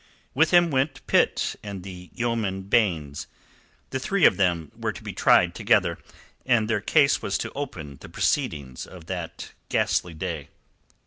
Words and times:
With 0.33 0.49
him 0.49 0.71
went 0.71 1.05
Pitt 1.05 1.55
and 1.61 1.83
the 1.83 2.09
yeoman 2.15 2.63
Baynes. 2.63 3.27
The 3.91 3.99
three 3.99 4.25
of 4.25 4.35
them 4.37 4.71
were 4.75 4.91
to 4.91 5.03
be 5.03 5.13
tried 5.13 5.53
together, 5.53 5.99
and 6.43 6.67
their 6.67 6.81
case 6.81 7.21
was 7.21 7.37
to 7.37 7.51
open 7.53 7.99
the 8.01 8.09
proceedings 8.09 8.87
of 8.87 9.05
that 9.05 9.53
ghastly 9.69 10.15
day. 10.15 10.47